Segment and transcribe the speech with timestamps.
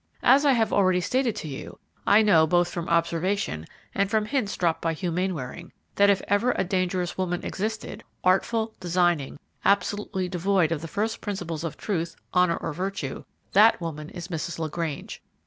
[0.23, 4.57] As I have already stated to you, I know, both from observation and from hints
[4.57, 10.71] dropped by Hugh Mainwaring, that if ever a dangerous woman existed, artful, designing, absolutely devoid
[10.71, 14.57] of the first principles of truth, honor, or virtue, that woman is Mrs.
[14.57, 15.21] LaGrange.